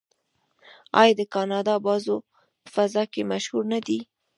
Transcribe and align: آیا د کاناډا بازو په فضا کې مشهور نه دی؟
آیا 1.01 1.13
د 1.19 1.21
کاناډا 1.33 1.75
بازو 1.85 2.15
په 2.63 2.69
فضا 2.75 3.03
کې 3.13 3.29
مشهور 3.31 3.63
نه 3.73 3.79
دی؟ 3.87 3.99